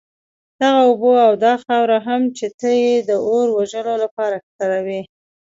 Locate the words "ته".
2.59-2.69